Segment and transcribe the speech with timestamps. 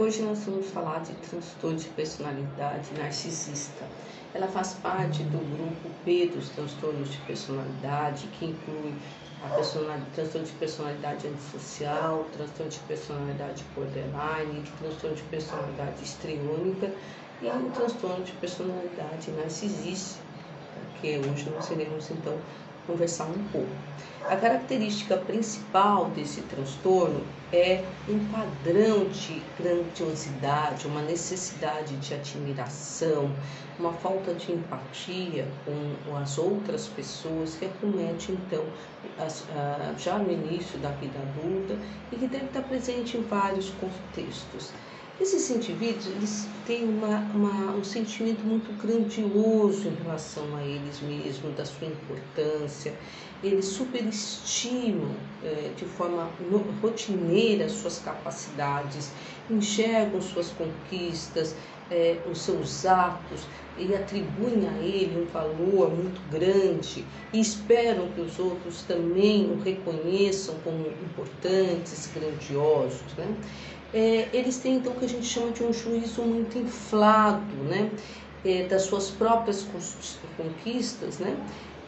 [0.00, 3.84] Hoje nós vamos falar de transtorno de personalidade narcisista.
[4.32, 8.94] Ela faz parte do grupo B dos transtornos de personalidade, que inclui
[9.44, 16.90] a personalidade, transtorno de personalidade antissocial, transtorno de personalidade borderline, transtorno de personalidade histriônica
[17.42, 20.22] e o transtorno de personalidade narcisista,
[21.02, 22.38] que hoje nós iremos então
[22.86, 23.68] conversar um pouco.
[24.28, 33.30] A característica principal desse transtorno é um padrão de grandiosidade, uma necessidade de admiração,
[33.78, 38.64] uma falta de empatia com as outras pessoas que acomete então
[39.98, 41.76] já no início da vida adulta
[42.12, 44.70] e que deve estar presente em vários contextos.
[45.20, 51.66] Esses indivíduos têm uma, uma, um sentimento muito grandioso em relação a eles mesmos, da
[51.66, 52.98] sua importância.
[53.42, 56.24] Eles superestimam é, de forma
[56.80, 59.12] rotineira suas capacidades,
[59.50, 61.54] enxergam suas conquistas,
[61.90, 68.20] é, os seus atos e atribuem a ele um valor muito grande e esperam que
[68.20, 73.14] os outros também o reconheçam como importantes, grandiosos.
[73.16, 73.36] Né?
[73.92, 77.90] É, eles têm então o que a gente chama de um juízo muito inflado, né?
[78.44, 79.66] É, das suas próprias
[80.36, 81.36] conquistas, né?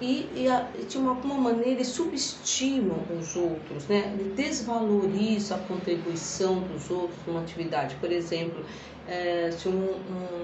[0.00, 4.14] E, e a, de uma, alguma maneira eles subestimam os outros, né?
[4.18, 4.30] Ele
[5.54, 7.94] a contribuição dos outros numa atividade.
[8.00, 8.64] Por exemplo,
[9.06, 9.94] é, se um,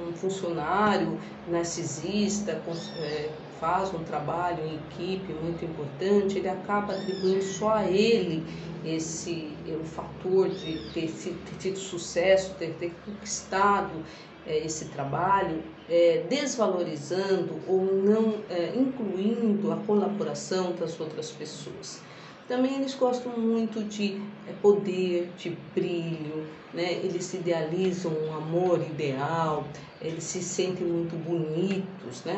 [0.09, 2.63] um, funcionário narcisista
[3.01, 8.45] é, faz um trabalho em equipe muito importante, ele acaba atribuindo só a ele
[8.85, 14.05] esse é, o fator de ter, ter tido sucesso, ter, ter conquistado
[14.47, 22.01] é, esse trabalho, é, desvalorizando ou não é, incluindo a colaboração das outras pessoas.
[22.49, 26.95] Também eles gostam muito de é, poder, de brilho, né?
[26.95, 29.69] eles idealizam um amor ideal,
[30.01, 32.37] eles se sentem muito bonitos, né?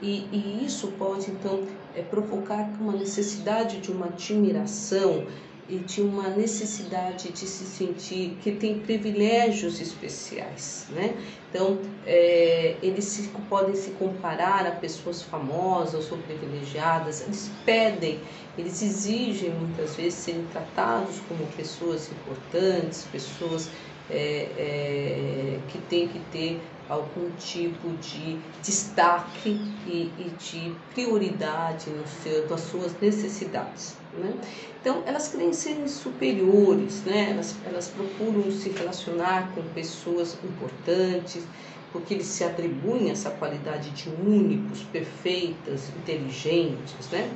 [0.00, 5.26] E, e isso pode então é, provocar uma necessidade de uma admiração
[5.70, 11.16] e de uma necessidade de se sentir que tem privilégios especiais, né?
[11.48, 18.20] Então, é, eles se, podem se comparar a pessoas famosas ou privilegiadas, eles pedem,
[18.58, 23.70] eles exigem muitas vezes serem tratados como pessoas importantes, pessoas
[24.10, 29.50] é, é, que têm que ter algum tipo de destaque
[29.86, 33.96] e, e de prioridade no seu, das suas necessidades.
[34.12, 34.34] Né?
[34.80, 37.30] Então, elas querem serem superiores, né?
[37.30, 41.44] elas, elas procuram se relacionar com pessoas importantes,
[41.92, 47.08] porque eles se atribuem essa qualidade de únicos, perfeitas, inteligentes.
[47.12, 47.30] Né?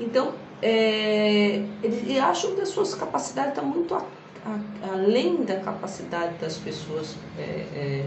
[0.00, 4.04] Então, é, eles acham que as suas capacidades estão muito a,
[4.46, 8.04] a, além da capacidade das pessoas é, é,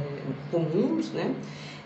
[0.52, 1.36] comuns, né?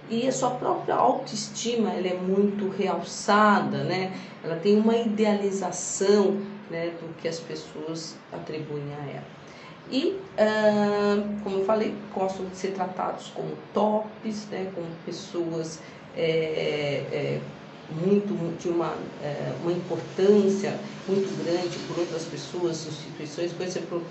[0.10, 4.14] e a sua própria autoestima ela é muito realçada, né?
[4.44, 9.24] Ela tem uma idealização né, do que as pessoas atribuem a ela.
[9.92, 15.80] E, ah, como eu falei, gostam de ser tratados como tops, né, como pessoas
[16.16, 17.42] é, é,
[17.92, 24.04] muito de uma, é, uma importância muito grande por outras pessoas, instituições, por exemplo,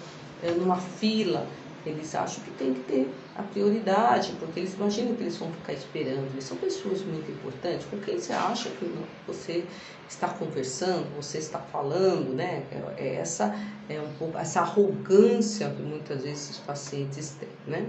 [0.43, 1.47] é, numa fila
[1.85, 5.73] eles acham que tem que ter a prioridade, porque eles imaginam que eles vão ficar
[5.73, 6.31] esperando.
[6.33, 8.93] Eles são pessoas muito importantes com quem você acha que
[9.27, 9.65] você
[10.09, 12.65] está conversando, você está falando, né?
[12.71, 13.55] É, é essa
[13.89, 17.87] é um pouco essa arrogância que muitas vezes os pacientes têm, né?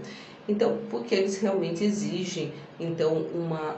[0.48, 3.78] Então, porque eles realmente exigem então uma,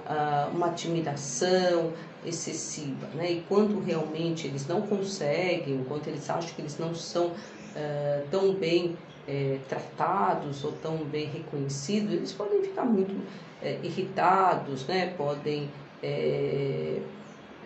[0.52, 1.94] uma admiração
[2.26, 3.32] excessiva, né?
[3.34, 8.54] E quando realmente eles não conseguem, quando eles acham que eles não são uh, tão
[8.54, 13.16] bem é, tratados ou tão bem reconhecidos, eles podem ficar muito
[13.62, 15.14] é, irritados, né?
[15.18, 15.70] podem
[16.02, 17.00] é,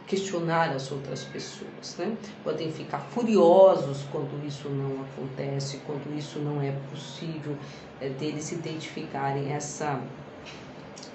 [0.09, 2.17] questionar as outras pessoas, né?
[2.43, 7.55] podem ficar furiosos quando isso não acontece, quando isso não é possível
[8.01, 10.01] é, deles identificarem essa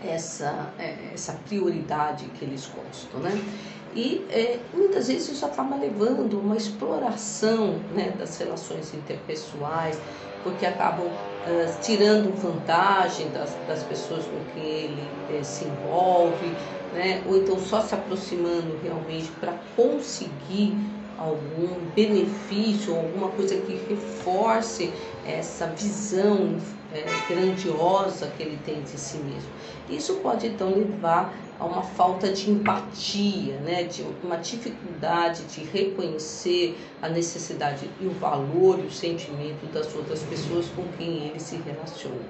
[0.02, 3.32] essa, é, essa prioridade que eles gostam, né?
[3.94, 10.00] E é, muitas vezes isso acaba levando uma exploração né, das relações interpessoais,
[10.43, 16.58] porque acabam uh, tirando vantagem das, das pessoas com quem ele uh, se envolve,
[16.93, 17.23] né?
[17.25, 20.76] ou então só se aproximando realmente para conseguir
[21.17, 24.93] algum benefício, alguma coisa que reforce
[25.25, 26.58] essa visão
[26.94, 29.50] é, grandiosa que ele tem de si mesmo.
[29.88, 36.76] Isso pode então levar a uma falta de empatia, né, de uma dificuldade de reconhecer
[37.00, 41.56] a necessidade e o valor e o sentimento das outras pessoas com quem ele se
[41.56, 42.25] relaciona.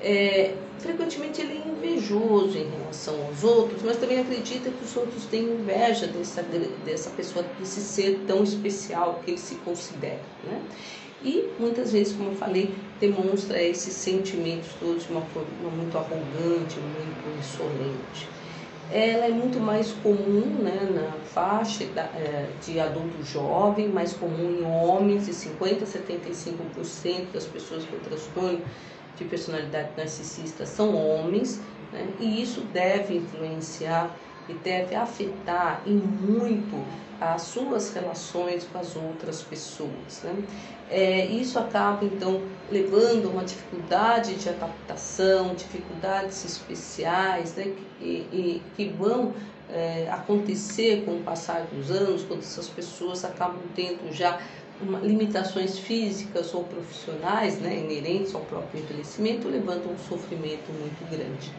[0.00, 5.24] É, frequentemente ele é invejoso em relação aos outros, mas também acredita que os outros
[5.26, 6.42] têm inveja dessa,
[6.84, 10.20] dessa pessoa, desse ser tão especial que ele se considera.
[10.44, 10.60] Né?
[11.24, 16.76] E muitas vezes, como eu falei, demonstra esses sentimentos todos de uma forma muito arrogante,
[16.78, 18.28] muito insolente.
[18.92, 24.64] Ela é muito mais comum né, na faixa é, de adulto jovem, mais comum em
[24.64, 28.60] homens, e 50% a 75% das pessoas com transtorno
[29.16, 31.60] de personalidade narcisista são homens,
[31.92, 34.14] né, e isso deve influenciar
[34.48, 36.84] e deve afetar em muito
[37.20, 40.22] as suas relações com as outras pessoas.
[40.22, 40.44] Né?
[40.90, 48.62] É, isso acaba então levando a uma dificuldade de adaptação, dificuldades especiais né, que, e,
[48.76, 49.34] que vão
[49.68, 54.38] é, acontecer com o passar dos anos, quando essas pessoas acabam tendo já
[55.02, 61.50] limitações físicas ou profissionais né, inerentes ao próprio envelhecimento, levando um sofrimento muito grande.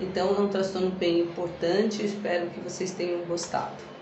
[0.00, 3.92] Então é um transtorno bem importante, espero que vocês tenham gostado.